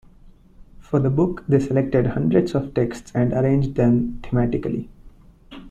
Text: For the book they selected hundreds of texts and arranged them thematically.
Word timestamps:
For 0.79 0.99
the 0.99 1.11
book 1.11 1.43
they 1.47 1.59
selected 1.59 2.07
hundreds 2.07 2.55
of 2.55 2.73
texts 2.73 3.11
and 3.13 3.33
arranged 3.33 3.75
them 3.75 4.19
thematically. 4.23 4.89